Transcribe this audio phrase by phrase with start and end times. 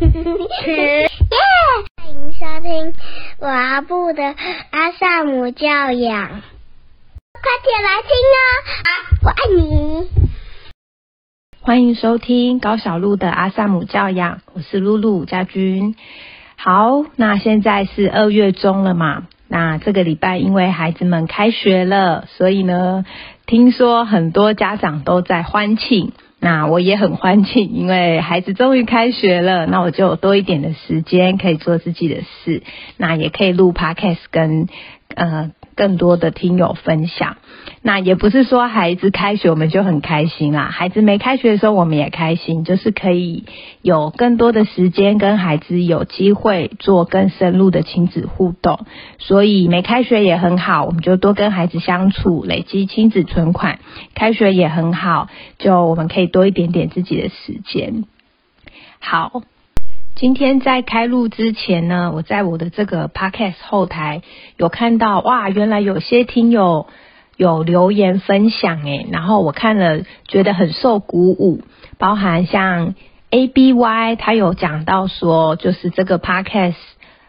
[0.00, 1.08] 耶！
[1.96, 2.92] 欢迎收听
[3.38, 4.22] 我阿布的
[4.70, 8.38] 阿萨姆教养，快点来听哦！
[8.84, 8.90] 啊，
[9.22, 10.08] 我爱你。
[11.60, 15.96] 欢迎收听高小璐的阿萨姆教养，我是露露家君。
[16.56, 19.26] 好，那现在是二月中了嘛？
[19.48, 23.06] 那这个礼拜因为孩子们开学了，所以呢，
[23.46, 26.12] 听说很多家长都在欢庆。
[26.46, 32.62] 那我也很欢庆，因为孩子终于开学了，那我就多一点的时间可以做自己的事，
[32.96, 34.68] 那也可以录 podcast 跟
[35.16, 35.50] 呃。
[35.76, 37.36] 更多的听友分享，
[37.82, 43.44] 那也不是说孩子开学我们就很开心啦，孩子没开学的时候我们也开心，就是可以
[43.82, 48.86] 有更多的时间跟孩子有机会做更深入的亲子互动，
[49.18, 53.78] 所以没开学也很好，我们就多跟孩子相处，累积亲子存款。
[54.14, 58.04] 开学也很好，就我们可以多一点点自己的时间。
[58.98, 59.42] 好。
[60.16, 64.22] 今天在开录之前呢，我在我的这个 podcast 后台
[64.56, 66.86] 有看到，哇，原来有些听友
[67.36, 71.60] 有留言分享诶，然后我看了觉得很受鼓舞，
[71.98, 72.94] 包含像
[73.28, 76.76] A B Y 他有讲到说，就是这个 podcast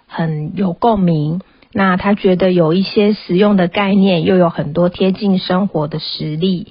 [0.08, 1.42] 很有共鸣，
[1.74, 6.68] 那他觉得有一些实用的概念，又有很多贴近生活的实例。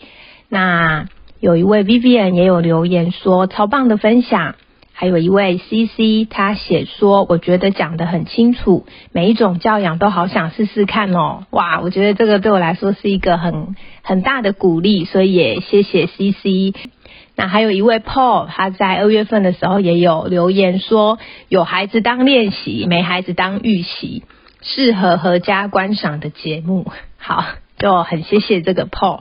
[0.49, 1.09] 那
[1.41, 4.55] 有一位 Vivian 也有留言说，超棒的分享。
[4.99, 11.45] 还有一位 C C，他写说，我觉得讲得很清楚，每一种教养都好想试试看哦。
[11.51, 16.73] 哇，我觉得这个对我来说是一个很很大的鼓励，所以也谢谢 C C。
[17.35, 21.19] 那还有一位 Paul，他在二月份的时候也有留言说，
[21.51, 24.23] 有孩子当练习，没孩子当预习，
[24.63, 26.91] 适合合家观赏的节目。
[27.19, 27.45] 好，
[27.79, 29.21] 就很谢谢这个 Paul。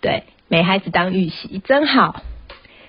[0.00, 2.22] 对，没孩子当预习，真好。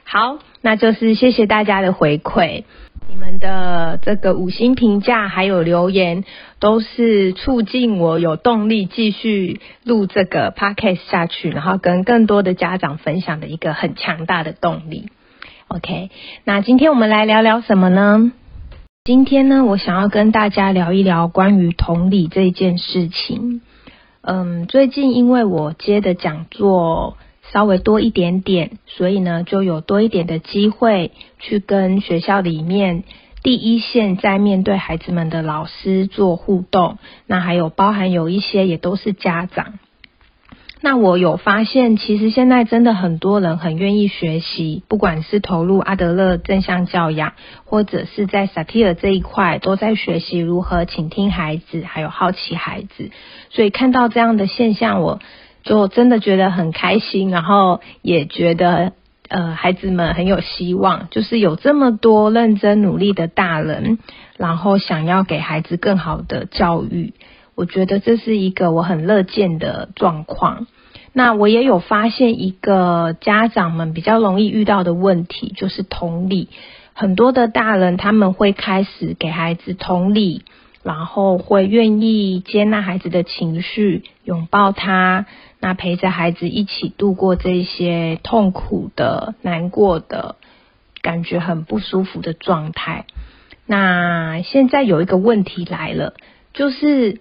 [0.03, 2.63] 好，那就是谢谢大家的回馈，
[3.09, 6.23] 你们的这个五星评价还有留言，
[6.59, 15.09] 都是促进我有动力继续录这个 podcast 下去，然后跟更多的家长分享的一个很强大的动力。
[15.67, 16.09] OK，
[16.43, 18.31] 那今天我们来聊聊什么呢？
[19.03, 23.61] 今天呢，我想要跟大家聊一聊关于同理这件事情。
[24.21, 27.15] 嗯，最近因为我接的讲座。
[27.53, 33.03] 稍微多一点点，所以呢，就有多一点的机会去跟学校里面
[33.41, 36.97] 第一线在面对孩子们的老师做互动。
[37.25, 39.79] 那还有包含有一些也都是家长。
[40.81, 47.33] 那我有发现，其实现在真的很多人很愿意学习，不管是投入阿德勒正向教养，
[47.63, 53.09] 或者是在萨提尔这一块，都在学习如何倾听孩子，还有好奇孩子。
[53.49, 55.19] 所以看到这样的现象，我。
[55.67, 58.93] 就真的觉得很开心，然后也觉得
[59.27, 63.97] 呃孩子们很有希望，就是有这么多认真努力的大人，
[64.37, 67.13] 然后想要给孩子更好的教育，
[67.53, 70.67] 我觉得这是一个我很乐见的状况。
[71.11, 76.47] 那我也有发现一个家长们比较容易遇到的问题，就是同理，
[76.93, 80.43] 很多的大人他们会开始给孩子同理。
[80.83, 85.25] 然后会愿意接纳孩子的情绪，拥抱他，
[85.59, 90.35] 那陪着孩子一起度过这些痛苦的、难过的
[91.01, 93.05] 感觉很不舒服的状态。
[93.65, 96.13] 那现在有一个问题来了，
[96.53, 97.19] 就是，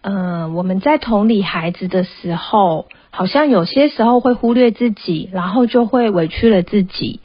[0.00, 7.20] 呃，我们在同理孩子的时候，好像有些时候会忽略自己，然后就会委屈了自己。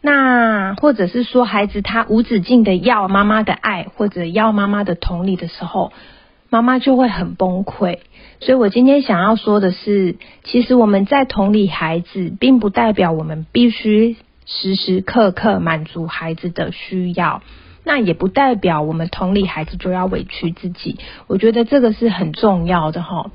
[0.00, 5.92] 那或者是说，孩子他无止境的要妈妈的爱，或者要妈妈的同理的时候，
[6.50, 7.98] 妈妈就会很崩溃。
[8.40, 14.16] 所以我今天想要说的是，其实我们在同理孩子，并不代表我们必须
[14.46, 17.42] 时时刻刻满足孩子的需要，
[17.84, 20.98] 那也不代表我们同理孩子就要委屈自己。
[21.26, 23.30] 我觉得这个是很重要的哈。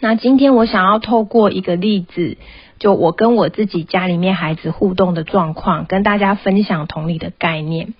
[0.00, 2.36] 那今天我想要透过一个例子。
[2.78, 7.94] 就我跟我自己家里面孩子互动的状况，跟大家分享同理的概念。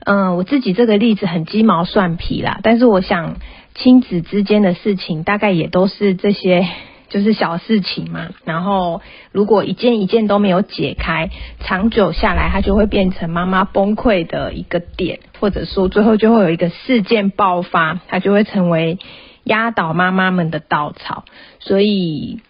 [0.00, 3.36] 嗯，我自己这个例子很鸡毛蒜皮啦，但是我想
[3.74, 6.66] 亲子之间的事情大概也都是这些，
[7.08, 8.30] 就是小事情嘛。
[8.44, 11.30] 然后如果一件一件都没有解开，
[11.60, 18.98] 长久下来，它就会变成妈妈崩溃的一个点，或者说最后就会有一个事件爆发，它就会成为
[19.44, 21.24] 压倒妈妈们的稻草。
[21.60, 22.40] 所以。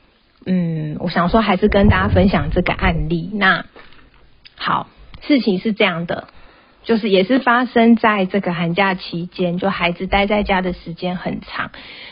[0.47, 3.31] 嗯，我想说还是跟大家分享这个案例。
[3.33, 3.65] 那
[4.57, 4.89] 好，
[5.23, 6.29] 事情是这样的，
[6.85, 11.71] 就是也是发生在这个寒假期间，就孩子待在家的时间很长。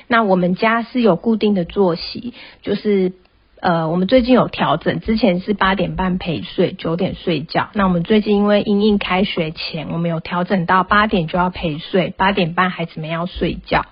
[0.09, 3.13] 那我们家是有固定的作息，就是
[3.61, 7.69] 呃，我们最近有调整，之前是八点半陪睡，九点睡觉。
[7.75, 13.87] 那我们最近因为因应开学前，我们有调整到八点就要陪睡，八点半孩子们要睡觉。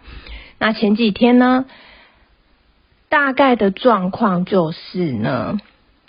[0.59, 1.67] 那前几天呢，
[3.09, 5.59] 大概的状况就是呢，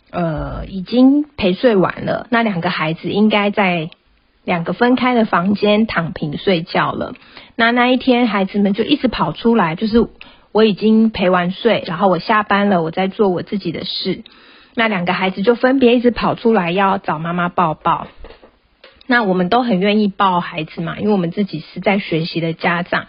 [0.10, 3.92] 呃，已经陪睡完了，那两个孩子应该在
[4.52, 7.14] 两个分开的房间躺平睡觉了。
[7.56, 10.10] 那那一天孩子们就一直跑出来，就是。
[10.54, 14.26] 我已经陪完睡，然后我下班了，我在做我自己的事。
[14.76, 18.08] 那两个孩子就分别一直跑出来要找妈妈抱抱。
[19.08, 23.06] 那我们都很愿意抱孩子嘛，因为我们自己是在学习的家长。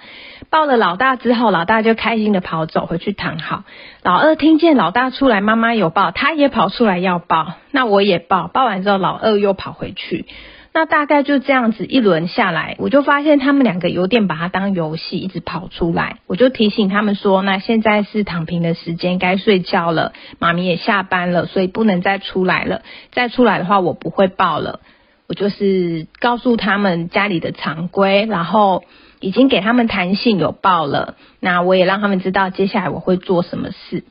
[0.50, 3.64] 抱了老大之后，老大就开心的跑走回去躺好。
[4.04, 7.54] 老二听见老大出来，妈妈有抱，他也跑出来要抱。
[7.72, 10.26] 那我也抱，抱完之后老二又跑回去。
[10.74, 16.16] 那大概就这样子一轮下来，我就发现他们两个有点把它当游戏，一直跑出来。
[16.26, 20.14] 我就提醒他们说：“那现在是躺平的时间，该睡觉了。
[20.38, 22.80] 妈咪也下班了，所以不能再出来了。
[23.10, 24.80] 再出来的话，我不会抱了。”
[25.28, 28.82] 我就是告诉他们家里的常规，然后
[29.20, 31.16] 已经给他们弹性有抱了。
[31.38, 34.04] 那我也让他们知道接下来我会做什么事。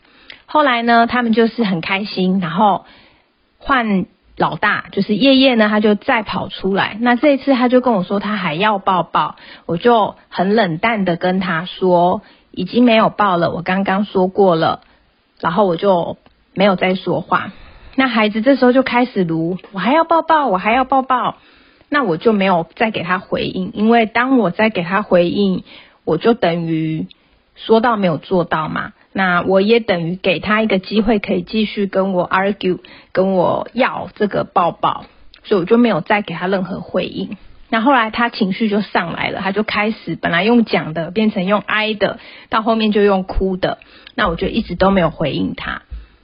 [0.46, 2.86] 后来呢，他们就是很开心，然后
[3.58, 4.06] 换。
[4.42, 6.98] 老大就是夜夜呢，他就再跑出来。
[7.00, 9.36] 那这一次他就跟我说，他还要抱抱。
[9.68, 13.52] 我就很冷淡的跟他说，已经没有抱了。
[13.52, 14.82] 我刚刚说过了，
[15.40, 16.18] 然后我就
[16.56, 17.52] 没有再说话。
[17.94, 21.36] 那孩子这时候就开始撸，我还要抱抱，我还要抱抱。
[21.88, 25.64] 那我就没有再给他回应，因为当我再给他回应，
[26.04, 27.06] 我就等于
[27.54, 28.94] 说到没有做到嘛。
[29.14, 32.80] 那我也等于给他一个机会，可以继续跟我 argue，
[33.12, 35.06] 跟我要这个抱抱，
[35.44, 37.38] 所以我就没有再给他任何回应。
[37.70, 42.20] 那后来他情绪就上来了，他就开始本来用讲的变成用哀的，
[42.50, 43.80] 到后面就用哭的。
[44.16, 45.82] 那我就一直都没有回应他。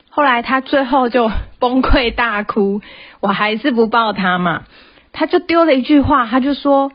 [0.10, 1.30] 后来他最后就
[1.60, 2.82] 崩溃大哭，
[3.20, 4.64] 我还是不抱他嘛，
[5.12, 6.92] 他就丢了一句话，他就说。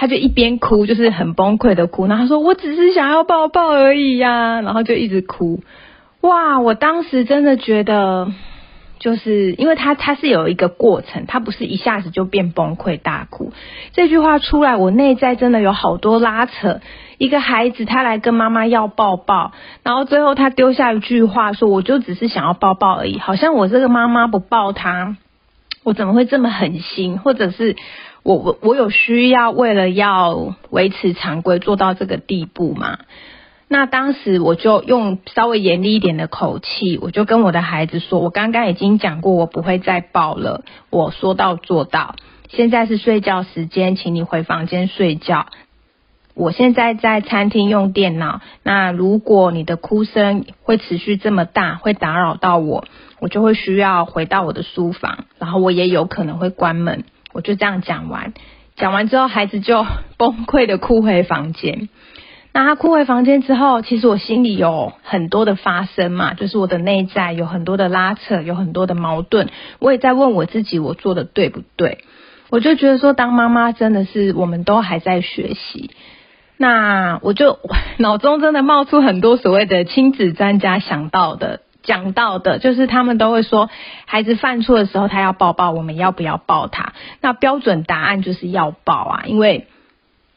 [0.00, 2.06] 他就一边哭，就是很崩溃的哭。
[2.06, 5.60] 然后他说：“我只是想要抱抱而已呀。”然后就一直哭。
[6.20, 6.60] 哇！
[6.60, 8.30] 我当时真的觉得，
[9.00, 13.52] 就是因为他他是有一个过程，他不是一下子就变崩溃大哭。
[13.92, 16.80] 这句话出来，我内在真的有好多拉扯。
[17.18, 19.50] 一个孩子他来跟妈妈要抱抱，
[19.82, 25.16] 然后最后他丢下一句话说：“我就只是想要抱抱而已。”好像我这个妈妈不抱他，
[25.82, 27.18] 我怎么会这么狠心？
[27.18, 27.74] 或者是？
[28.28, 32.98] 我我我有需要为了要维持常规做到这个地步吗？
[33.68, 40.62] 那当时我就用稍微严厉一点的口气，我就跟我的孩子说：“我刚刚已经讲过，我不会再抱了。
[40.90, 42.16] 我说到做到。
[42.50, 45.46] 现在是睡觉时间，请你回房间睡觉。
[46.34, 52.84] 我现在在餐厅用电脑，那如果你的哭声会持续这么大，会打扰到我，
[53.20, 57.04] 我就会需要回到我的书房，然后我也有可能会关门。”
[57.38, 58.32] 我就这样讲完，
[58.74, 59.86] 讲完之后，孩子就
[60.16, 61.88] 崩溃的哭回房间。
[62.52, 69.50] 那他哭回房间之后，其实我心里有很多的发生嘛，就是我的内在有很多的拉扯，有很多的矛盾。
[69.78, 71.98] 我也在问我自己，我做的对不对？
[72.50, 75.92] 我就觉得说，当妈妈真的是我们都还在学习。
[76.56, 77.60] 那我就
[77.98, 81.60] 脑中真的冒出很多所谓的亲子专家想到的。
[81.88, 83.70] 讲到的，就是他们都会说，
[84.04, 86.92] 孩子犯错的时候，他要抱抱，我们要不要抱他？
[87.22, 89.66] 那标准答案就是要抱啊，因为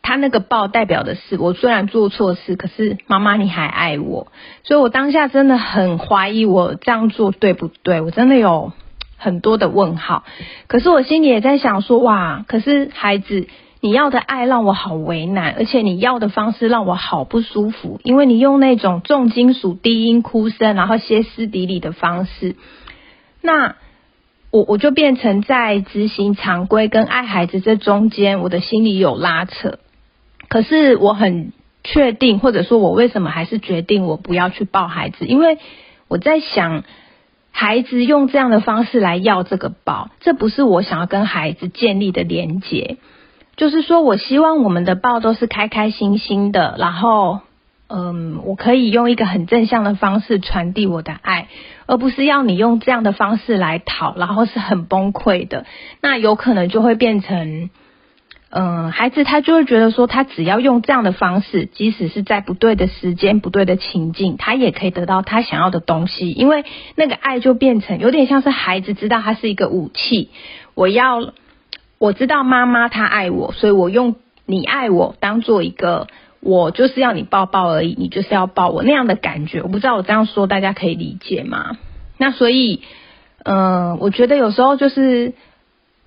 [0.01, 4.31] 他那个抱代表的是，我虽然做错事，可是妈妈你还爱我，
[4.63, 7.99] 所以我当下真的很怀疑我这样做对不对？
[7.99, 8.71] 我真的有
[9.17, 10.23] 很多的问号，
[10.67, 13.47] 可是我心里也在想说，哇，可是孩子。
[13.83, 22.55] 你要的爱让我好为难，而且你要的方式让我好不舒服，因为你用那种重金属低音哭声，然后歇斯底里的方式，
[23.41, 23.75] 那
[24.51, 29.79] 我我就变成在执行常规跟爱孩子这中间，我的心里有拉扯。
[30.47, 31.51] 可是我很
[31.83, 35.57] 确定，或者说我为什么还是决定我不要去抱孩子，因为
[36.07, 36.83] 我在想，
[37.49, 42.97] 孩子用这样的方式来要这个抱，这不是我想要跟孩子建立的连结。
[43.61, 47.41] 就是说，我希望我们的抱都是开开心心的，然后，
[47.89, 51.47] 嗯，我可以用一个很正向的方式传递我的爱，
[51.85, 55.67] 而不是要你用这样的方式来讨，然后是很崩溃的。
[56.01, 57.69] 那有可能就会变成，
[58.49, 66.65] 嗯，孩子他就会觉得说，他只要用这样的方式，即使是在不对的时间、不对的情境，他也可以得到他想要的东西，因为
[66.95, 70.31] 那个爱就变成有点像是孩子知道它是一个武器，
[70.73, 71.31] 我要。
[72.01, 74.15] 我知道妈妈她爱我，所以我用
[74.47, 76.07] 你爱我当做一个，
[76.39, 79.61] 我就是要你抱抱而已，你就是要抱我那样的感觉。
[79.61, 81.77] 我不知道我这样说大家可以理解吗？
[82.17, 82.81] 那所以，
[83.43, 85.35] 嗯，我觉得有时候就是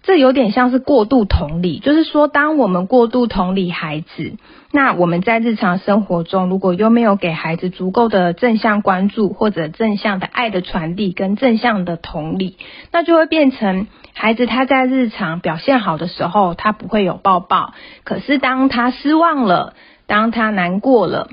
[0.03, 4.33] 这有点像是过度同理，就是说，当我们过度同理孩子，
[4.73, 12.57] 那我们在日常生活中，如果又没有给孩子足够的正向关注，或者正向的爱的传递跟正向的同理，
[12.91, 19.75] 那就会变成孩子他在日常表现好的时候，他不会有抱抱，可是当他失望了，
[20.06, 21.28] 当他难过了，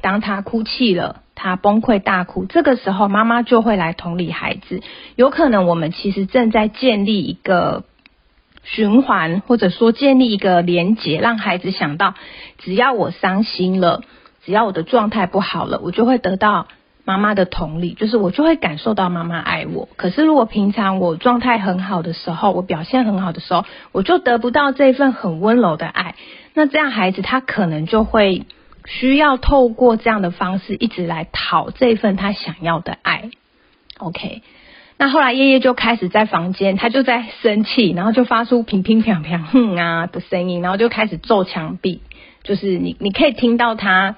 [0.00, 1.20] 当他哭泣了。
[1.36, 4.80] 他崩溃大哭，这个时候妈妈就会来同理孩子。
[5.16, 7.84] 有可能我们其实正在建立一个
[8.62, 12.14] 循环，或者说建立一个连结，让孩子想到，
[12.58, 14.02] 只要我伤心了，
[14.46, 16.68] 只要我的状态不好了，我就会得到
[17.04, 19.88] 妈妈的同理，就是我就会感受到妈妈爱我。
[19.96, 26.14] 可是如果平常我状态很好的时候，我表现很好的时候，我就得不到这份很温柔的爱，
[26.54, 28.46] 那这样孩子他可能就会。
[28.86, 33.30] 需要透过这样的方式一直来讨这份他想要的爱
[33.96, 34.42] ，OK？
[34.98, 42.02] 那后来叶叶就开始在房间，他就在生气，然后就发出乒乒乓乓哼啊的声音，然后就开始揍墙壁，
[42.42, 44.16] 就是你你可以听到他。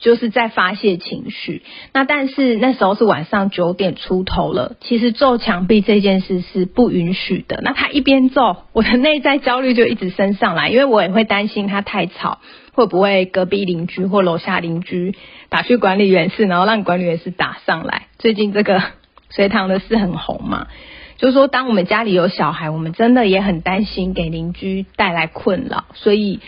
[0.00, 1.62] 就是在发泄情绪，
[1.92, 7.60] 那但是那时候是晚上九点出头了，其实揍墙壁这件事是不允许的。
[7.64, 12.38] 那他一边揍，我的内在焦虑就一直升上来，因为我也会担心他太吵，
[12.72, 15.16] 会不会隔壁邻居或楼下邻居
[15.48, 18.06] 打去管理员室，然后让管理员室打上来。
[18.18, 18.80] 最近这个
[19.30, 20.68] 隋唐的事很红嘛，
[21.16, 26.38] 就是说当我们家里有小孩，我们真的也很担心给邻居带来困扰，所以。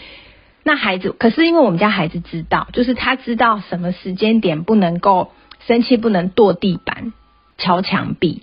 [0.63, 5.31] 那孩子，可是因为我们家孩子知道，就是他知道什么时间点不能够
[5.67, 7.13] 生气，不能跺地板、
[7.57, 8.43] 敲墙壁，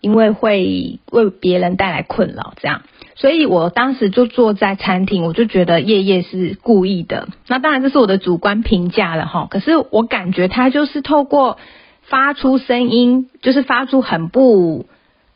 [0.00, 2.54] 因为会为别人带来困扰。
[2.60, 2.82] 这样，
[3.16, 7.28] 所以我当时就坐在餐厅，我就觉得叶叶是故意的。
[7.48, 9.48] 那当然这是我的主观评价了哈。
[9.50, 11.58] 可是我感觉他就是透过
[12.02, 14.86] 发出声音，就是发出很不。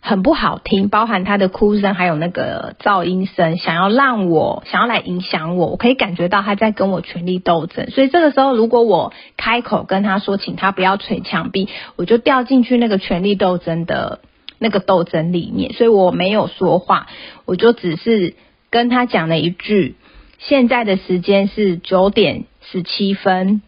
[0.02, 7.90] 很不好听，包含他的哭声，还有那个噪音声，想要让我想要来影响我，我可以感觉到他在跟我权力斗争。
[7.90, 14.20] 所以这个时候，如果我开口跟他说，请他不要捶墙壁，我就掉进去那个权力斗争的
[14.58, 15.74] 那个斗争里面。
[15.74, 17.06] 所以我没有说话，
[17.44, 18.34] 我就只是
[18.70, 19.96] 跟他讲了一句：
[20.38, 23.60] 现在的时间是九点十七分。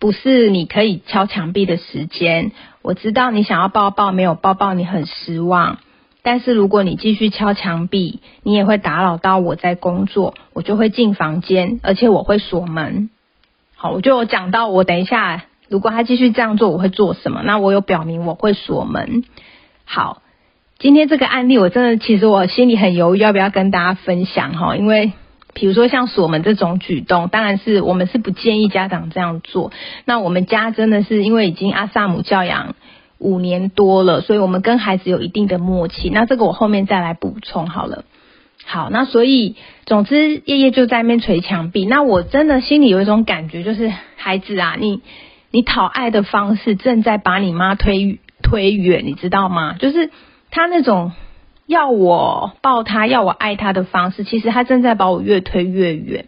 [0.00, 2.50] 不是你可以敲墙壁的时间。
[2.84, 5.78] 我知道你想要抱抱，没有抱抱，你很失望。
[6.22, 13.08] 但是如果你继续敲墙壁，你也会打扰到我在工作，我就会进房间，而且我会锁门。
[13.74, 17.40] 好，我就有讲到，我等一下如果他继续这样做，我会做什么？
[17.42, 19.24] 那我有表明我会锁门。
[19.86, 20.20] 好，
[20.78, 24.76] 今天这个案例，我真的其实我心里很犹豫，要不要跟大家分享哈？
[24.76, 25.14] 因为。
[25.54, 29.72] 比如说像锁门这种举动，当然是我们是不建议家长这样做。
[30.04, 32.74] 那我们家真的是因为已经阿萨姆教养
[33.18, 36.10] 五年多了，所以我们跟孩子有一定的默契。
[36.10, 38.04] 那这个我后面再来补充好了。
[38.66, 39.56] 好，那所以
[39.86, 41.86] 总之夜夜就在那边捶墙壁。
[41.86, 45.00] 那我真的心里有一种感觉，就是孩子啊，你
[45.50, 49.74] 你讨爱的方式正在把你妈推推远，你知道吗？
[49.78, 50.10] 就是
[50.50, 51.12] 他那种。
[51.66, 56.26] 要我抱他，要我爱他的方式，其实他正在把我越推越远。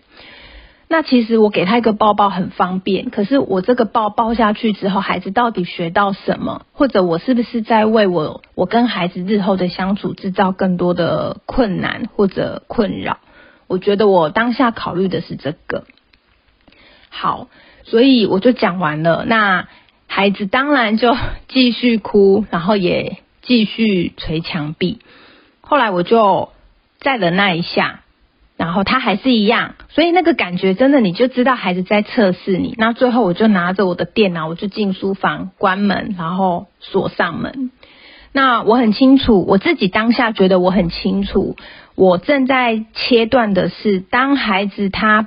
[0.89, 6.65] 那其实我给他一个抱抱很方便，可是我这个抱抱下去之后，孩子到底学到什么？
[6.73, 13.19] 或者我是不是在为我我跟孩子日后的相处制造更多的困难或者困扰？
[13.67, 15.85] 我觉得我当下考虑的是这个。
[17.11, 17.49] 好，
[17.83, 19.25] 所以我就讲完了。
[19.27, 19.67] 那
[20.07, 21.17] 孩子当然就
[21.49, 25.01] 继续哭，然后也继续捶墙壁。
[25.69, 26.51] 后来我就
[27.01, 28.03] 再忍耐一下，
[28.57, 32.77] 然后他还是一样，所以那个感觉真的你就知道孩子在测试你。
[32.79, 37.73] 那最后我就拿着我的电脑，我就进书房关门，然后锁上门。
[38.31, 41.57] 那我很清楚，我自己当下觉得我很清楚，
[41.97, 45.27] 我正在切断的是当孩子他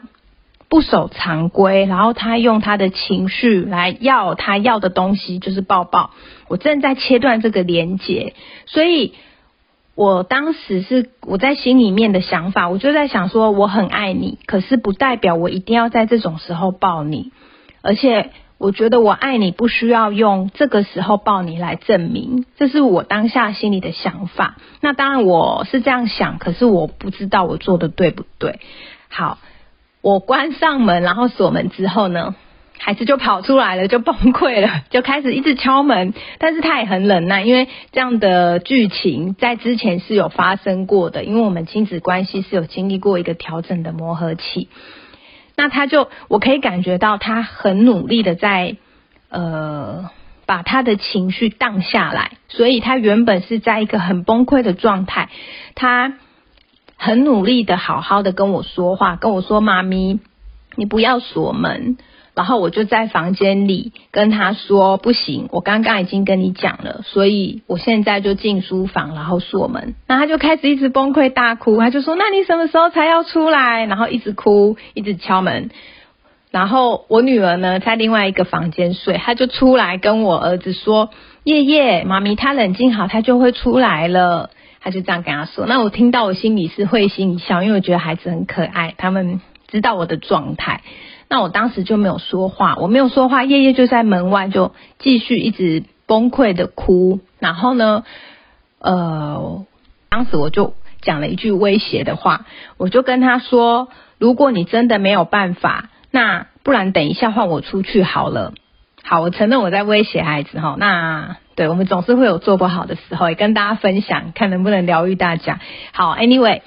[0.70, 6.12] 不守常规，然后他用他的情绪来要他要的东西，就是抱抱。
[6.48, 9.14] 我正在切断这个连接，所以。
[9.96, 17.32] 我当时是我在心里面的想法，我就在想说我很爱你，可是不代表我一定要在这种时候抱你，
[17.82, 24.56] 而且我觉得我爱你不需要用这个时候抱你来证明，这是我当下心里的想法。
[24.80, 28.60] 那当然我是这样想，可是我不知道我做的对不对。
[29.10, 29.38] 好，
[30.02, 32.36] 我关上门，然后锁门之后呢？
[32.82, 36.14] 孩子就跑出来了， 就崩溃了， 就开始一直敲门。
[36.40, 41.24] 但是他也很忍耐，因为这样的剧情在之前是有发生过的。
[41.26, 44.70] 因为我们亲子关系是有经历过一个调整的磨合期。
[45.56, 48.78] 那他就，我可以感觉到他很努力的在，
[49.30, 50.10] 呃，
[50.46, 55.28] 把他的情绪荡下来，所以他原本是在一个很崩溃的状态，
[55.76, 56.14] 他
[56.96, 60.22] 很努力的好好的跟我说话，跟我说：“妈咪，
[60.76, 61.98] 你不要锁门。”
[62.40, 75.70] 然后我就在房间里跟他说：“不行，我刚刚已经跟你讲了，所以我现在就进书房，然后锁门。”那他就开始一直崩溃大哭，他就说：“那你什么时候才要出来？”然后一直哭，一直敲门。
[76.50, 81.10] 然后我女儿呢在另外一个房间睡，她就出来跟我儿子说
[81.44, 85.66] ：“夜夜，妈咪，他冷静好，他就会出来了。”他就这样跟他说。
[85.66, 90.84] 那我听到我心里是会心一笑，因为我觉得孩子很可爱，他们知道我的状态。
[91.30, 97.20] 那我当时就没有说话，我没有说话，叶叶就在门外就继续一直崩溃的哭。
[97.38, 98.04] 然后呢，
[98.80, 99.64] 呃，
[100.10, 108.54] 当时我就讲了一句威胁的话，我就跟他说：“如果你真的没有办法，那不然等一下换我出去好了。”
[109.06, 110.76] 好，我承认我在威胁孩子哈。
[110.80, 115.60] 那对我们总是会有做不好的时候，也跟大家分享，看能不能疗愈大家。
[115.92, 116.62] 好，Anyway。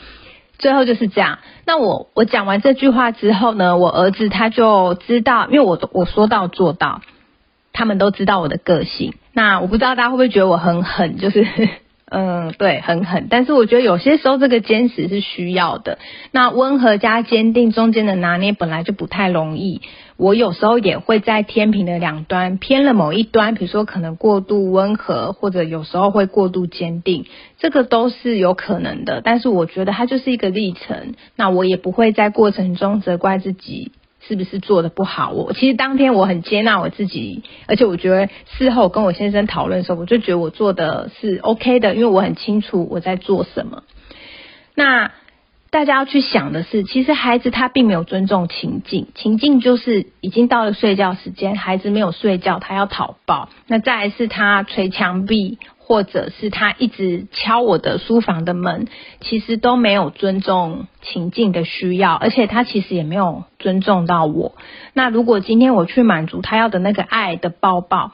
[0.59, 1.41] 最后就是这样。
[1.65, 7.03] 那我我讲完这句话之后呢，我儿子他就知道，因为我我说到做到，
[7.73, 9.15] 他们都知道我的个性。
[9.33, 11.47] 那我不知道大家会不会觉得我很狠，就是。
[12.15, 15.99] 嗯，对，很狠，但是我觉得有些时候这个坚持是需要的。
[16.31, 19.81] 那温和加坚定中间的拿捏本来就不太容易，
[20.23, 27.27] 我有时候也会在天平的两端偏了某一端，比如说可能过度温和，或者有时候会过度坚定，
[27.59, 29.21] 这个都是有可能的。
[29.25, 33.91] 但是我觉得它就是一个历程，那我也不会在过程中责怪自己。
[34.25, 35.33] 是不是做的不好？
[35.33, 43.83] 我其实当天我很接纳我自己，而且我觉得事后跟我先生讨论的时候，我就觉得我做的是 OK 的，因为我很清楚我在做什么。
[44.77, 45.11] 那
[45.73, 53.49] 大家要去想的是，其实孩子他并没有尊重情境，情境就是已经到了睡觉时间，孩子没有睡觉，他要讨抱。
[53.67, 55.59] 那再来是他捶墙壁。
[55.85, 58.87] 或者是他一直敲我的书房的门，
[59.21, 64.55] 其实都没有尊重情境的需要，而且他其实也没有尊重到我。
[64.95, 68.13] 那如果今天我去满足他要的那个爱的抱抱，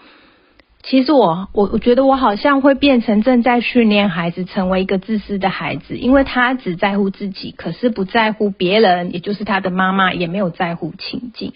[0.89, 11.53] 其实我我我觉得我好像会变成正在训练孩子成为一个自私的孩子，因为他只在乎自己，可是不在乎别人，也就是他的妈妈也没有在乎情境。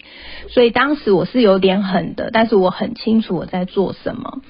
[0.49, 4.41] 所以当时我是有点狠的，但是我很清楚我在做什么。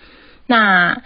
[0.46, 1.02] 那。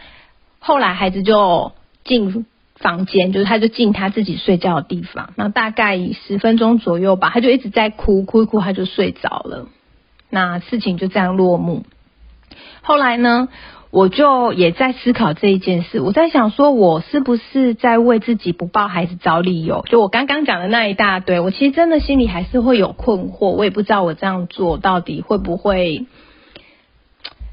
[0.59, 1.71] 后来孩子就
[2.03, 5.29] 进房间，就是他就进他自己睡觉的地方。
[5.37, 9.69] 那大概十分钟左右吧，他就一直在哭，哭一哭他就睡着了。
[10.29, 11.85] 那事情就这样落幕。
[12.87, 13.49] 后来呢，
[13.91, 15.99] 我就也在思考这一件事。
[15.99, 19.83] 我在想说，我是不是在为自己不抱孩子找理由？
[19.89, 23.49] 就我刚刚讲的那一大堆，我其实真的心里还是会有困惑。
[23.49, 26.05] 我也不知道我这样做到底会不会。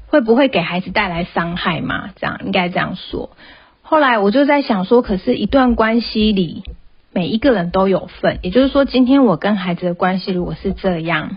[0.07, 2.11] 会不会给孩子带来伤害嘛？
[2.15, 3.31] 这样应该这样说。
[3.81, 6.63] 后来我就在想说，可是，一段关系里
[7.11, 11.35] 每一个人都有份，也就是说，今天我跟孩子的关系如果是这样，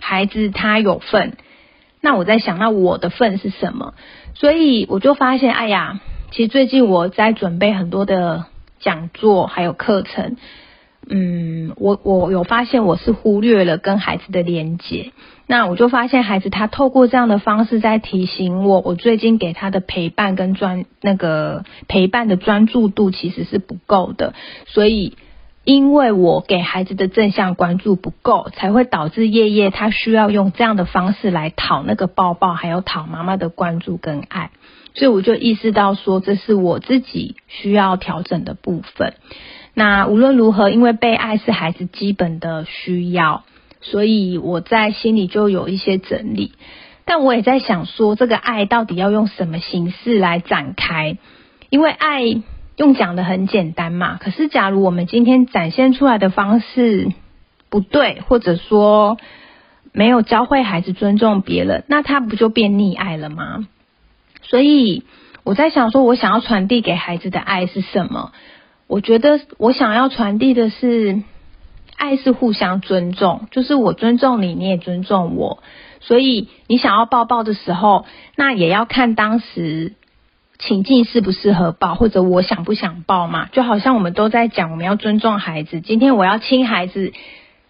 [0.00, 1.36] 孩子他有份，
[2.06, 3.94] 那我在想，那我的份是什么？
[4.34, 5.98] 所以我就发现，哎呀，
[6.30, 8.44] 其实最近我在准备很多的
[8.78, 10.36] 讲座还有课程。
[11.08, 15.10] 嗯，我我有发现我是忽略了跟孩子的连接，
[15.48, 24.34] 那我就发现孩子他透过这样的方式在提醒我，我最近给他的陪伴跟专那个陪伴的专注度其实是不够的，
[24.66, 25.16] 所以
[25.66, 34.52] 因为我给孩子的正向关注不够，才会导致夜夜他需要用这样的方式来讨那个抱抱，还有讨妈妈的关注跟爱，
[34.94, 39.14] 所以我就意识到说这是我自己需要调整的部分。
[39.74, 43.42] 那无论如何，因为被爱是孩子基本的需要，
[43.80, 46.52] 所以我在心里就有一些整理。
[47.04, 51.18] 但我也在想说，这个爱到底要用什么形式来展开？
[51.70, 52.22] 因为爱
[52.76, 54.18] 用讲的很简单嘛。
[54.18, 57.12] 可是，假如我们今天展现出来的方式
[57.68, 59.18] 不对，或者说
[59.92, 63.66] 没有教会孩子尊重别人，那他不就变溺爱了吗？
[64.42, 65.04] 所以
[65.42, 68.32] 我在想说，我想要传递给孩子的爱是什么？
[68.86, 71.22] 我觉得我想要传递的是，
[71.96, 75.62] 爱是互相尊重，就是我尊重你，你也尊重我。
[76.00, 78.04] 所以你想要抱抱的时候，
[78.36, 79.94] 那也要看当时
[80.58, 83.48] 情境适不适合抱，或者我想不想抱嘛。
[83.52, 85.80] 就好像我们都在讲，我们要尊重孩子。
[85.80, 87.12] 今天我要亲孩子，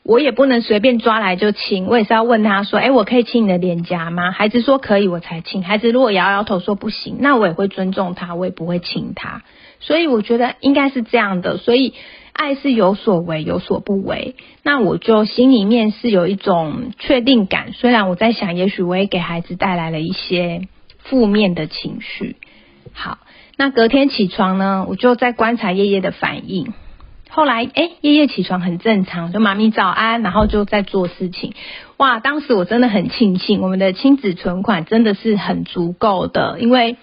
[0.03, 5.64] 我也不能随便抓来就亲，我也是要问他说：“哎，我可以亲你的脸颊吗？”孩子说可以，我才亲。
[5.64, 9.42] 孩子如果摇摇头说不行，那我也会尊重他，我也不会亲他。
[9.81, 11.92] 所以我觉得应该是这样的，所以
[12.33, 14.37] 爱是有所为有所不为。
[14.62, 20.62] 那我就心里面是有一种确定感，虽然我在想，也许我也给孩子带来了一些
[20.99, 22.37] 负面的情绪。
[22.98, 23.18] 好，
[23.59, 26.72] 那隔天起床呢，我就在观察夜夜的反应。
[27.28, 31.52] 后来，哎，夜夜起床很正常，就妈咪早安，然后就在做事情。
[31.98, 36.96] 哇，当时我真的很庆幸，我们的亲子存款真的是很足够的，因为，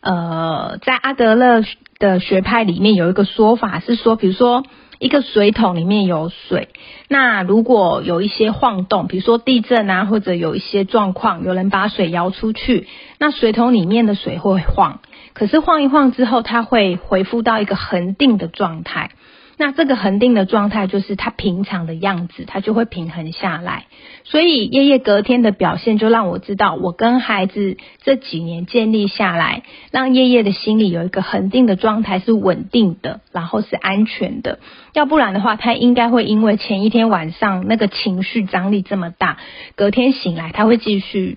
[0.00, 1.64] 呃，在阿德勒
[1.98, 4.64] 的学派里面有一个说法是说，比如说。
[5.00, 6.68] 一个水桶里面有水，
[7.08, 12.86] 那如果有一些晃动，比如说地震啊，或者有一些状况，有人把水摇出去，
[13.18, 15.00] 那水桶里面的水会晃，
[15.32, 19.12] 可是晃一晃之后，它会回复到一个恒定的状态。
[19.60, 23.84] 那这个恒定的状态就是他平常的样子，他就会平衡下来。
[24.24, 34.60] 所以夜夜隔天的表现就让我知道，我跟孩子这几年建立下来，让夜夜的心里有一个恒定的状态是稳定的，然后是安全的。
[34.94, 39.36] 要不然的话，他应该会因为前一天晚上那个情绪张力这么大，
[39.74, 41.36] 隔天醒来他会继续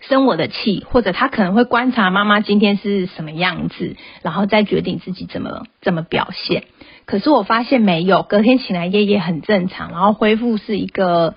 [0.00, 6.64] 生我的气，或者他可能会观察妈妈今天是什么样子，然后再决定自己怎么怎么表现。
[7.06, 11.34] 可是我发现没有，隔天醒来夜夜很正常，然后恢复是一个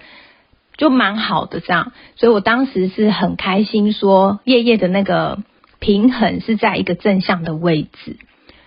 [0.78, 5.40] 就蛮好的这样，所以我当时是很开心，说夜夜的那个
[5.80, 8.18] 平衡是在一个正向的位置。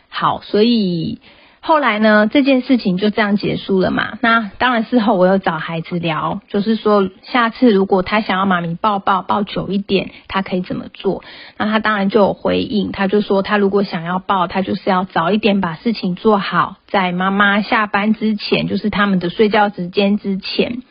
[0.08, 1.20] 好，所以。
[1.62, 4.18] 后来呢，这件事情就这样结束了嘛。
[4.22, 11.22] 那当然事后我有找孩子聊，就是说下次如果他想要妈咪抱抱抱久一点，他可以怎么做？
[11.58, 20.82] 那他当然就有回应，他就说他如果想要抱，他就是要早一点把事情做好，在妈妈下班之前，就是他们的睡觉时间之前，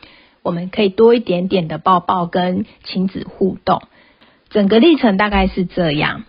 [0.44, 3.82] 我们可以多一点点的抱抱跟亲子互动。
[4.50, 6.22] 整个历程大概是这样。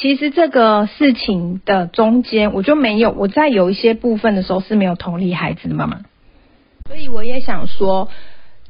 [0.00, 6.00] 其实这个事情的中间，我就没有我在有一些部分的时候是没有同理孩子的妈妈，
[6.88, 8.08] 所以我也想说，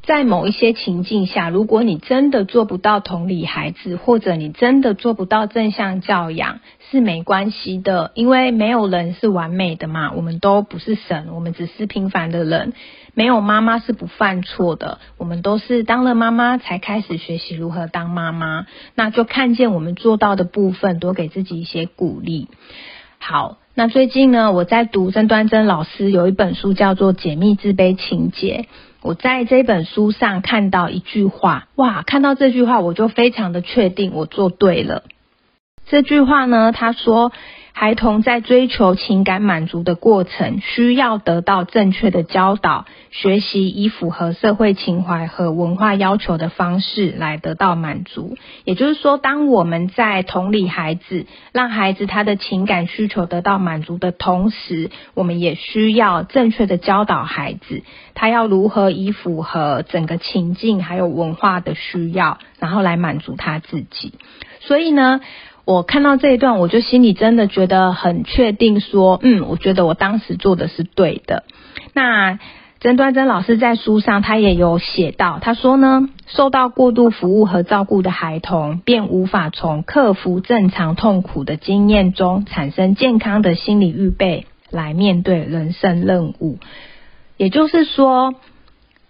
[0.03, 12.73] 在某一些情境下，如果你真的做不到同理孩子，或者你真的做不到正向教养，是没关系的，因为没有人是完美的嘛，我们都不是神，我们只是平凡的人。
[13.13, 18.65] 没有妈妈是不犯错的，我们都是当了妈妈才开始学习如何当妈妈。
[18.95, 22.47] 那就看见我们做到的部分，多给自己一些鼓励。
[23.19, 28.67] 好，那最近呢，我在读曾端珍老师有一本书叫做《解密自卑情节》。
[29.01, 35.03] 我在这本书上看到一句话，哇，看到这句话我就非常的确定我做对了。
[35.85, 37.31] 这句话呢，他说。
[37.73, 48.37] 孩童在追求情感满足的过程，需要得到正确的教导，学习以符合社会情怀和文化要求的方式来得到满足。
[48.65, 64.13] 也就是说，当我们在同理孩子，让孩子他的情感需求得到满足的同时，我们也需要正确的教导孩子，他要如何以符合整个情境还有文化的需要，然后来满足他自己。
[64.59, 65.21] 所以呢？
[65.65, 71.43] 我看到这一段，我就心里真的觉得很确定，说，嗯，我觉得我当时做的是对的。
[71.93, 72.39] 那
[72.79, 86.57] 曾端珍老师在书上他也有写到，他说呢，受到过度服务和照顾的孩童，便无法从克服正常痛苦的经验中产生健康的心理预备来面对人生任务。
[87.37, 88.33] 也就是说，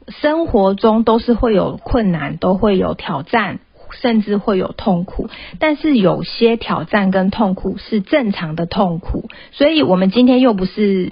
[0.09, 3.59] 生活中都是会有困难，都会有挑战。
[3.93, 11.11] 甚至会有痛苦，但是有些挑战跟痛苦是正常的痛苦，所以我们今天又不是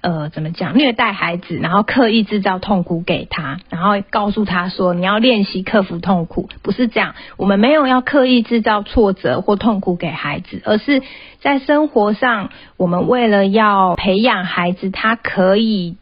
[0.00, 11.02] 呃怎么讲虐待孩子，然后刻意制造痛苦给他，然后告诉他说你要练习克服痛苦，不是这样，我们没有要刻意制造挫折或痛苦给孩子，而是
[11.40, 15.96] 在生活上，我们为了要培养孩子，他可以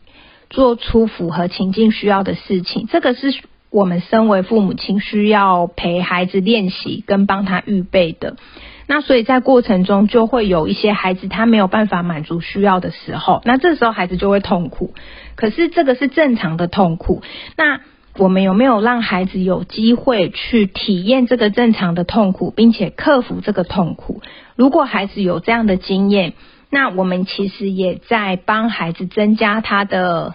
[0.48, 3.34] 做出符合情境需要的事情，这个是。
[3.70, 8.36] 我们身为父母亲，需要陪孩子练习跟帮他预备的。
[8.86, 14.94] 那所以在过程中，就会有一些孩子他没有办法满足需要的时候，那这时候孩子就会痛苦。
[15.34, 17.22] 可是这个是正常的痛苦。
[17.56, 17.80] 那
[18.16, 24.22] 我们有没有让孩子有机会去体验这个正常的痛苦，并且克服这个痛苦？
[24.56, 26.32] 如果孩子有这样的经验，
[26.70, 30.34] 那我们其实也在帮孩子增加他的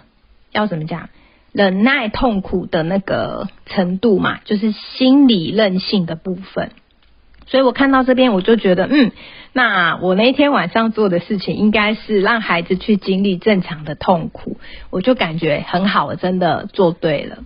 [0.51, 1.09] 要怎么讲？
[1.53, 6.71] 忍耐痛苦的那个程度嘛，就是心理韧性的部分。
[7.45, 9.11] 所以我看到这边，我就觉得，嗯，
[9.51, 14.57] 那我那天晚上做的事情，应该是让孩子去经历正常的痛苦，
[14.89, 17.43] 我就感觉很好，我真的做对了。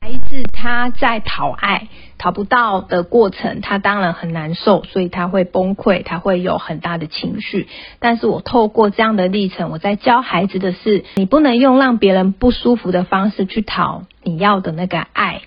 [0.00, 7.68] 孩子他在讨爱讨不到的过程，他当然很难受，所以他会崩溃，他会有很大的情绪。
[7.98, 15.42] 但是我透过这样的历程，我在教孩子的是，你不能用让别人不舒服的方式去讨你要的那个爱。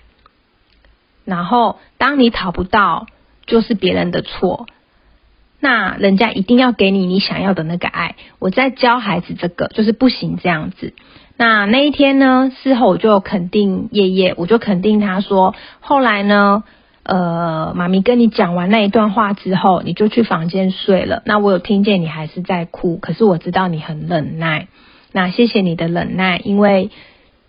[1.24, 3.06] 然后当你讨不到，
[3.46, 4.66] 就是别人的错。
[5.62, 8.16] 那人家一定要给你你想要的那个爱。
[8.38, 10.94] 我在教孩子这个，就是不行这样子。
[11.40, 16.64] 那那一天呢，事后我就肯定叶叶，我就肯定他说，后来呢，
[17.02, 21.22] 呃，妈咪跟你讲完那一段话之后，你就去房间睡了。
[21.24, 24.68] 那我有听见你还是在哭，可是我知道你很忍耐。
[25.12, 26.90] 那谢谢你的忍耐，因为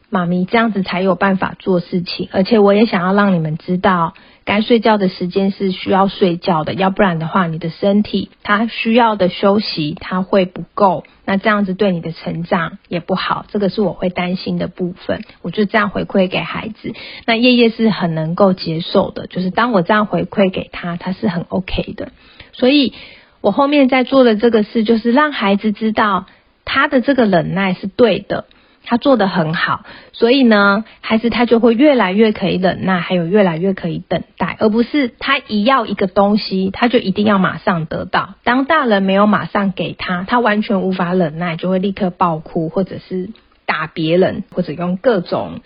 [0.10, 4.14] 妈咪这样子才有办法做事情，而且我也想要让你们知道。
[4.44, 15.22] 该睡觉的时间是需要睡觉的，要不然的话，你的身体它需要的休息它会不够，那这样子对你的成长也不好，这个是我会担心的部分。
[15.44, 16.94] 我就这样回馈给孩子，
[17.26, 22.12] 那叶叶是很能够接受的，就是当我这样回馈给他，他是很 OK 的。
[22.54, 22.94] 所以
[23.42, 26.26] 我后面在做的这个事，就是让孩子知道
[26.66, 28.46] 他的这个忍耐是对的。
[28.84, 38.36] 他做的很好，所以呢，孩子他就会越来越可以忍耐，还有越来越可以等待，而不是他一要一个东西，他就一定要马上得到。
[38.44, 43.30] 当大人没有马上给他，他完全无法忍耐，就会立刻爆哭，或者是
[43.66, 45.62] 打别人，或者用各种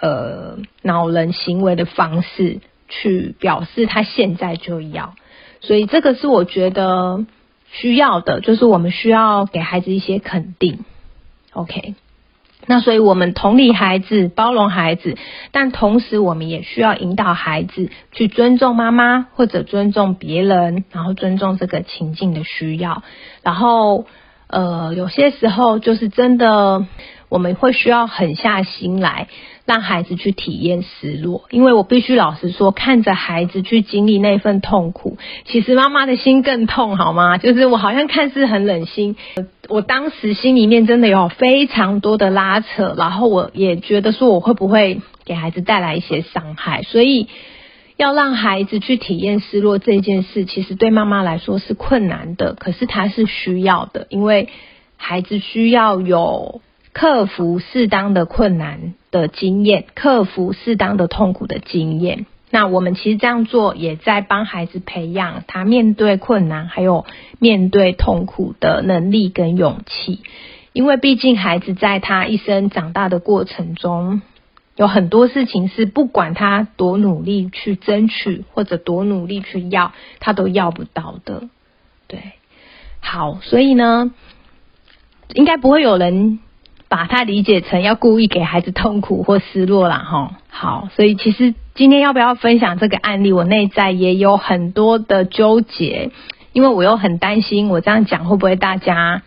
[0.00, 5.14] 呃恼人行为的方式去表示他现在就要。
[5.60, 7.24] 所以这个是我觉得
[7.70, 10.80] 需要的，就是我们需要给孩子一些肯定。
[11.52, 11.94] OK。
[12.68, 15.16] 那所以，我们同理孩子，包容孩子，
[15.52, 23.02] 但同时，我们也需要引导孩子去尊重妈妈，或者尊重别人，然后尊重这个情境的需要。
[23.42, 24.04] 然后，
[24.48, 26.84] 呃，有些时候就是真的，
[27.30, 29.28] 我们会需要狠下心来。
[29.68, 37.36] 让孩子去体验失落，因为我必须老实说，看着孩子去经历那份痛苦，其实妈妈的心更痛，好吗？
[37.36, 39.16] 就是我好像看似很冷心，
[39.68, 47.28] 我当时心里面真的有非常多的拉扯，然后我也觉得说我会不会给孩子带来一些伤害，所以
[47.98, 54.48] 要让孩子去体验失落这件事，其实对妈妈来说是困难的，可是他是需要的，因为
[54.96, 56.62] 孩子需要有。
[56.94, 62.26] 克服适当的困难的经验，克服适当的痛苦的经验。
[62.50, 67.04] 那我们其实这样做，也在帮孩子培养他面对困难还有
[67.38, 70.20] 面对痛苦的能力跟勇气。
[70.72, 74.22] 因为毕竟孩子在他一生长大的过程中，
[74.76, 81.48] 有很多事情是不管他多努力去争取，或者多努力去要，他都要不到的。
[82.06, 82.32] 对，
[83.00, 84.12] 好，所以呢，
[85.34, 86.38] 应该不会有人。
[86.88, 96.10] 把它理解成要故意给孩子痛苦或失落了哈，好，所以其实今天要不要分享这个案例，我内在也有很多的纠结，
[96.54, 99.20] 因为我又很担心我这样讲会不会大家，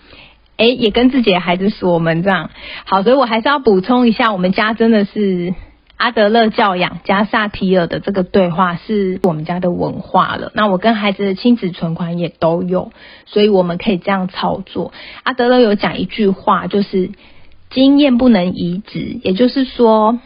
[0.58, 2.50] 哎，也跟自己的孩子说我们这样，
[2.86, 5.54] 好，所以我还是要补充一下，我们家真的是
[5.98, 12.92] 阿德勒教养加萨提尔的这个对话是我们家的文化了，那我跟孩子的亲子存款也都有，
[13.28, 14.94] 所以我们可以这样操作。
[15.22, 17.12] 阿德勒有讲一句话，就是。
[17.72, 20.20] 经验不能移植，也就是说，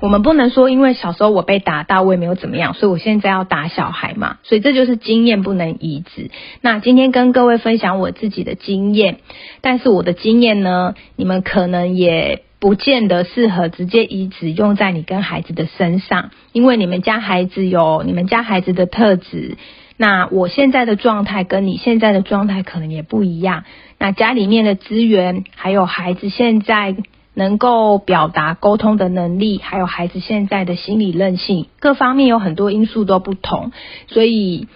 [0.00, 4.38] 我们不能说因为小时候我被打到，我也没有怎么样，所以我现在要打小孩嘛。
[4.42, 6.30] 所以这就是经验不能移植。
[6.60, 9.18] 那今天跟各位分享我自己的经验，
[9.60, 19.56] 但是我的经验呢，你们可能也不见得适合直接移植用在你跟孩子的身上，因为你们家孩子有你们家孩子的特质。
[19.96, 23.64] 那我现在的状态跟你现在的状态可能也不一样。
[24.02, 26.96] 那家里面的资源，还有孩子现在
[27.34, 33.70] 能够表达沟通的能力，还有孩子现在的心理韧性，各方面有很多因素都不同。
[34.08, 34.66] 所以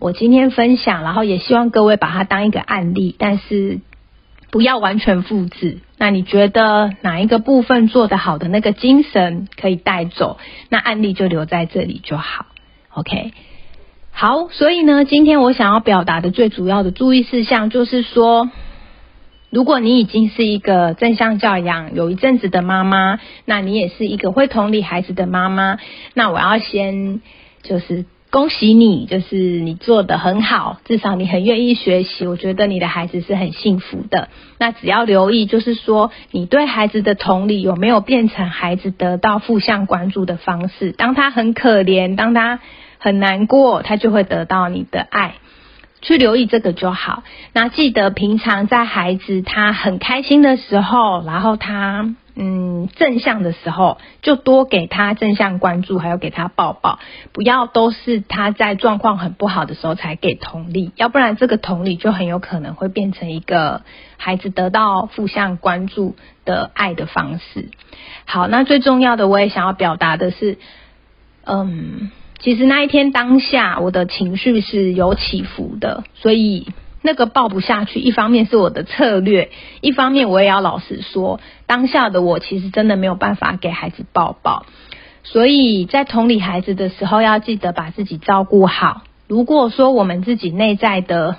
[0.00, 3.78] 我今天分享，然后也希望各位把它当一个案例，但是
[4.50, 5.78] 不要完全复制。
[5.96, 10.38] 那你觉得哪一个部分做得好的那个精神可以带走，
[10.70, 12.46] 那案例就留在这里就好。
[12.94, 13.30] OK。
[14.10, 18.50] 好，所以呢，今天我想要表达的最主要的注意事项就是说，
[19.52, 25.76] 如果你已经是一个正向教养有一阵子的妈妈，那你也是一个会同理孩子的妈妈，
[26.14, 27.20] 那我要先
[27.62, 34.30] 就是恭喜你，就是你做的很好，至少你很愿意学习，我觉得你的孩子是很幸福的。
[34.58, 40.92] 那只要留意，就是说你对孩子的同理有没有变成孩子得到负向关注的方式？
[40.92, 42.60] 当他很可怜，当他。
[43.04, 45.34] 很难过，他就会得到你的爱，
[46.02, 47.22] 去留意这个就好。
[47.54, 56.98] 那记得平常在孩子他很开心的时候，然后他嗯正向的时候，就多给他正向关注，还有给他抱抱，
[57.32, 63.82] 不要都是他在状况很不好的时候才给同理，要不然这个同理就很有可能会变成一个
[64.18, 67.70] 孩子得到负向关注的爱的方式。
[68.26, 70.58] 好，那最重要的我也想要表达的是。
[71.44, 72.12] 嗯，
[72.42, 76.66] 其实那一天当下我的情绪是有起伏的，所以
[77.00, 79.50] 那个抱不下去，一方面是我的策略，
[79.80, 84.66] 一方面我也要老实说，当下的我其实真的没有办法给孩子抱抱，
[85.22, 89.02] 所以在同理孩子的时候，要记得把自己照顾好。
[89.28, 91.36] 如果说我们自己内在的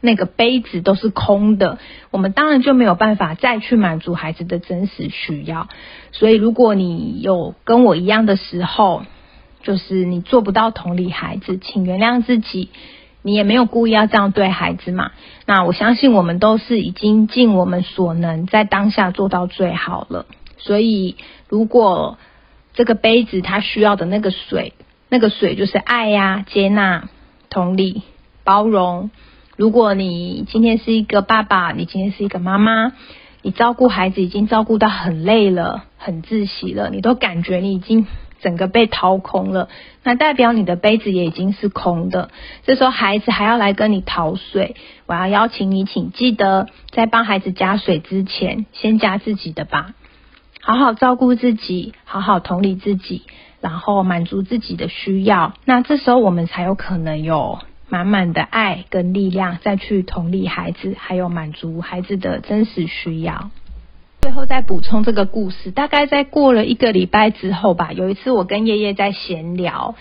[0.00, 1.78] 那个杯子都是空的，
[2.10, 5.68] 我们当然就没有办法再去满足孩子的真实需要。
[6.10, 9.04] 所以，如果你有跟我一样的时候，
[9.62, 12.70] 就是你做不到同理孩子，请原谅自己。
[13.22, 15.12] 你也没有故意要这样对孩子嘛？
[15.46, 20.26] 那我相信我们都是已经尽我们所能，在当下做到最好了。
[20.56, 21.16] 所以，
[21.48, 22.18] 如果
[22.72, 24.72] 这个杯子它需要的那个水，
[25.08, 27.08] 那个水就是爱呀、接纳。
[27.52, 28.02] 同理，
[28.44, 29.10] 包容。
[29.56, 32.92] 如果你今天是一个爸爸，你今天是一个妈妈，
[33.42, 38.06] 你照顾孩子已经照顾到很累了，很窒息了，你都感觉你已经
[38.40, 39.68] 整个被掏空了，
[40.02, 42.30] 那代表你的杯子也已经是空的。
[42.64, 44.76] 这时候孩子还要来跟你讨水，
[45.06, 49.94] 我要邀请你，请记得在帮孩子加水之前，先加自己的吧。
[50.60, 53.22] 好好照顾自己，好好同理自己。
[53.62, 57.58] 然后满足自己的需要，那这时候我们才有可能有
[57.90, 63.50] 满满的爱跟力量，再去同理孩子，还有满足孩子的真实需要。
[64.20, 69.94] 最后再补充这个故事，大概在过了一个礼拜之后吧，有一次我跟叶叶在闲聊，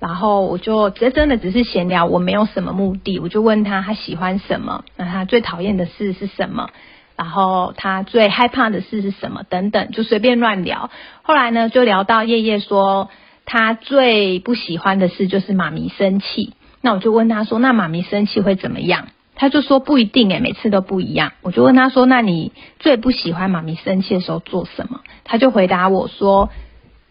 [0.00, 6.70] 然后我就这真的只是闲聊，我没有什么目的，我就问他他喜欢什么，那他最讨厌的事是什么？
[7.16, 9.42] 然后他最害怕的事是什么？
[9.48, 10.90] 等等，就随便乱聊。
[11.22, 13.10] 后来呢，就聊到叶叶说
[13.44, 16.54] 他最不喜欢的事就是妈咪生气。
[16.80, 26.50] 那我就问他说：“那妈咪生气会怎么样？”他就说：“不一定诶，每次都不一样。”我就问他说：“那你最不喜欢妈咪生气的时候做什么？”他就回答我说。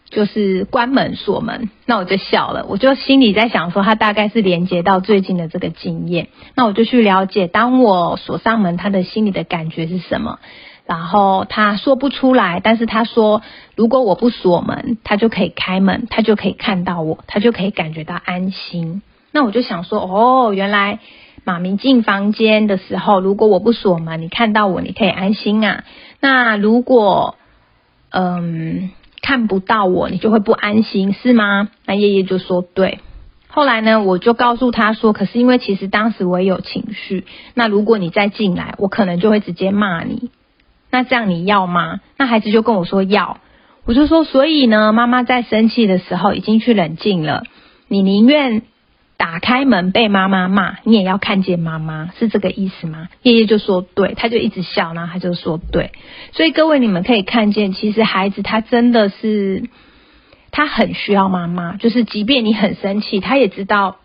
[0.08, 10.38] 就是关门锁门，那我就笑了，我就心里在想说，他大概是连接到最近的这个经验，那我就去了解，当我锁上门，他的心里的感觉是什么？
[10.86, 13.42] 然后他说不出来，但是他说，
[13.74, 19.02] 如果我不锁门，他就可以开门，他就可以看到我，他就可以感觉到安心。
[19.32, 21.00] 那我就想说，哦，原来
[21.44, 25.84] 马明进房间的时候，如果我不锁门，你看到我，你可以安心啊。
[26.20, 27.36] 那如果，
[28.10, 28.90] 嗯。
[29.22, 31.68] 看不到我，你就会不安心，是吗？
[31.84, 33.00] 那叶叶就说对。
[33.48, 40.30] 后来呢，我就告诉他说，可是因为其实当时我也有情绪，那如果你再进来，我可能就会直接骂你。
[40.92, 41.98] 那这样你要吗？
[42.16, 43.38] 那孩子就跟我说要。
[43.84, 47.42] 我就说，所以呢，妈妈在生气的时候已经去冷静了，
[47.88, 48.62] 你宁愿。
[49.16, 53.08] 打开门被妈妈骂，你也要看见妈妈，是这个意思吗？
[53.22, 55.92] 叶叶就说对，他就一直笑，然后他就说对。
[56.32, 59.70] 所以各位你们可以看见，其实孩子他真的是
[60.50, 63.96] 他很需要妈妈，就是即便你很生气，他也知道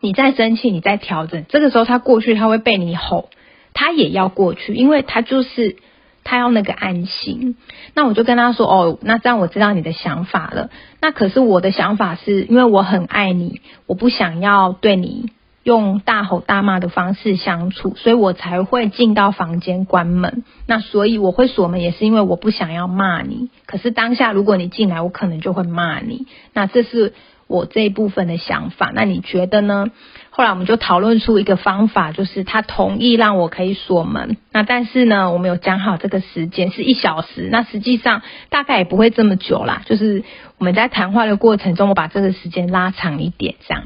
[0.00, 1.44] 你在生气，你在调整。
[1.48, 3.30] 这个时候他过去他会被你吼，
[3.72, 5.76] 他也要过去，因为他就是。
[6.24, 7.56] 他要那个安心，
[7.94, 10.70] 那我就跟他说哦，那这样我知道你的想法了。
[11.00, 15.30] 那可是我的想法是因为我很爱你，我不想要对你
[15.64, 20.44] 用大吼大骂的方式相处，所以我才会进到房间关门。
[20.66, 23.50] 那所以我会锁门，也是因为我不想要骂你。
[23.66, 26.26] 可是当下如果你进来，我可能就会骂你。
[26.52, 27.14] 那这是
[27.46, 28.92] 我这一部分的想法。
[28.94, 29.86] 那你觉得呢？
[30.34, 34.38] 后来我们就讨论出一个方法，就是他同意让我可以锁门。
[34.50, 37.50] 那但是呢，我们有讲好这个时间是一小时。
[37.52, 39.82] 那实际上大概也不会这么久啦。
[39.84, 40.24] 就是
[40.56, 43.84] 我们在谈话的过程中，我把这个时间拉长一点，这样。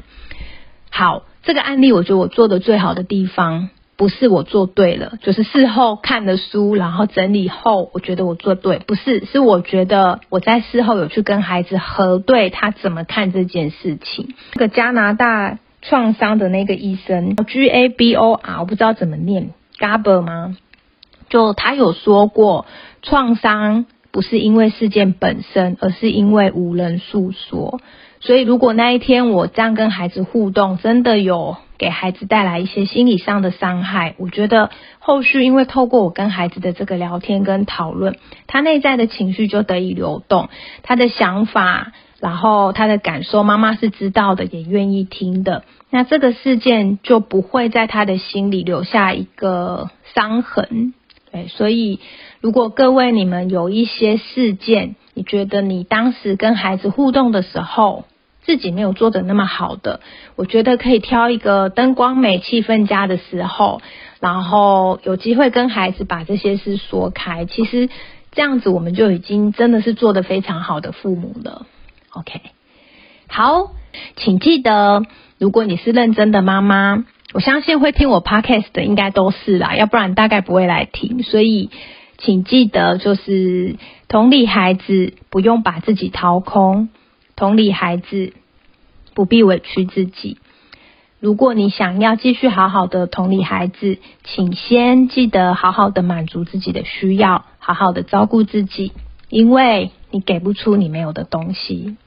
[0.89, 14.33] 好，这个案例我觉得我做的最好的地方，不是我做对了，就是事后看的书，然后整理后，我觉得我做对，不是，是我觉得我在事后有去跟孩子核对他怎么看这件事情。
[14.53, 15.59] 这个加拿大。
[15.81, 20.57] 创伤的那个医生，G A B O R，我不知道怎么念，Gaber 吗？
[21.29, 22.65] 就他有说过，
[23.01, 27.79] 创伤不是因为事件本身，而是因为无人诉说。
[28.19, 38.15] 所以，如果那一天我这样跟孩子互动，真的有给孩子带来一些心理上的伤害，我觉得后续因为透过我跟孩子的这个聊天跟讨论，
[38.47, 40.49] 他内在的情绪就得以流动，
[40.81, 41.93] 他的想法。
[42.19, 45.63] 然后他的感受，妈妈是知道的，也愿意听的。
[45.89, 50.93] 那这个事件就不会在他的心里留下一个伤痕。
[51.31, 51.99] 对，所以
[52.41, 58.05] 如果各位你们有一些事件，你觉得你当时跟孩子互动的时候，
[58.41, 59.99] 自己没有做的那么好的，
[60.35, 63.81] 我觉得可以挑一个灯光美、气氛佳的时候，
[64.19, 67.45] 然后有机会跟孩子把这些事说开。
[67.45, 67.89] 其实
[68.31, 71.65] 这样子，我们就已经真的是做的非常好的父母了。
[72.17, 72.41] OK，
[73.27, 73.71] 好，
[74.15, 75.03] 请记得，
[75.37, 81.21] 如果你是认真的妈妈，我相信会听我 podcast 的应该都是啦，要不然大概不会来听。
[81.21, 81.69] 所以，
[82.17, 83.75] 请记得，就是
[84.07, 86.87] 同理孩子，不用把自己掏空；
[87.35, 88.33] 同理孩子，
[89.13, 90.39] 不必委屈自己。
[91.19, 98.91] 如果你想要继续好好的同理孩子，请先记得好好的满足自己的需要，好好的照顾自己，
[99.29, 101.97] 因为你给不出你没有的东西。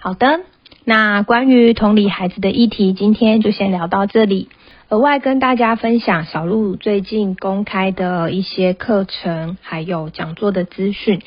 [0.00, 0.42] 好的，
[0.84, 4.48] 那关于同理孩子的议题，今天就先聊到这里。
[4.90, 11.20] 额外跟大家分享小鹿最近公开的一些课程，还有讲座的资讯。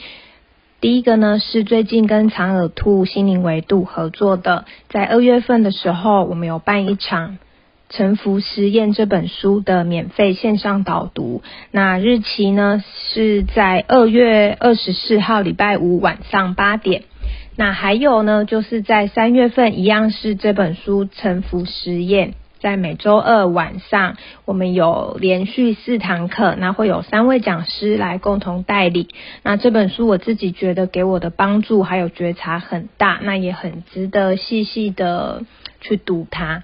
[0.80, 7.32] 第一个呢是最近跟长耳兔心灵维度合作的，在二月份的时候，我们有办一场
[7.89, 11.43] 《沉浮实验》这本书的免费线上导读。
[11.72, 17.03] 那日期呢是在二月二十四号礼拜五晚上八点。
[17.56, 22.30] 那还有呢，就是在三月份一样是这本书《沉浮实验》。
[22.60, 29.08] 在每周二晚上，我们有连续四堂课，那会有三位讲师来共同带领。
[29.41, 35.43] 那这本书我自己觉得给我的帮助还有觉察很大，那也很值得细细的
[35.80, 36.62] 去读它。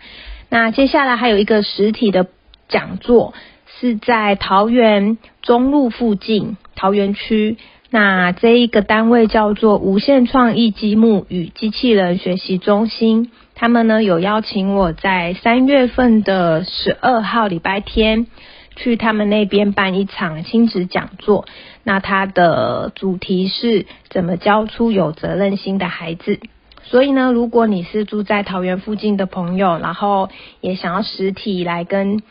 [0.50, 2.28] 那接下来还有一个实体的
[2.70, 3.34] 讲座，
[3.80, 7.58] 是在桃园中路附近桃园区。
[7.90, 13.32] 那这一个单位叫做无限创意积木与机器人学习中心。
[13.56, 18.28] 他们呢有邀请我在三月份的十二号礼拜天
[18.76, 21.46] 去他们那边办一场亲子讲座。
[21.84, 26.40] 那它的主题是怎么教出有责任心的孩子。
[26.84, 30.30] 所以呢，如果你是住在桃园附近的朋友，然后
[30.62, 32.22] 也想要实体来跟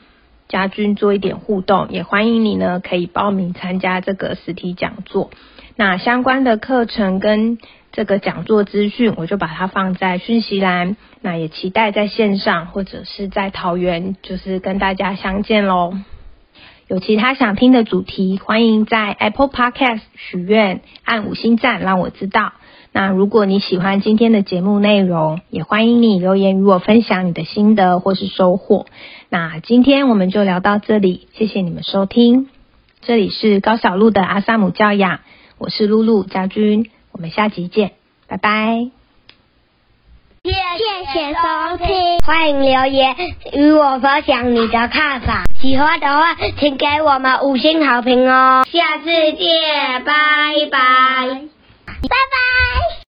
[0.49, 5.31] 家军做一点互动，也欢迎你呢可以报名参加这个实体讲座。
[5.77, 7.59] 那相关的课程跟
[7.93, 10.97] 这个讲座资讯，我就把它放在讯息栏。
[11.21, 15.93] 那也期待在线上或者是在桃园，就是跟大家相见喽。
[16.89, 22.53] 有其他想听的主题，欢迎在 Apple Podcast 许愿，按五星赞让我知道。
[22.97, 28.87] 那如果你喜欢今天的节目内容，也欢迎你留言与我分享你的心得或是收获。
[29.29, 32.49] 那今天我们就聊到这里，谢谢你们收听。
[33.03, 35.21] 这里是高小璐的阿萨姆教养。
[35.59, 37.91] 我是露露家军，我们下集见，
[38.29, 38.89] 拜拜。
[40.43, 40.53] 谢
[41.13, 43.15] 谢收听，欢迎留言
[43.53, 45.45] 与我分享你的看法。
[45.61, 48.65] 喜欢的话，请给我们五星好评哦。
[48.67, 51.43] 下次见，拜拜，
[52.09, 53.06] 拜拜。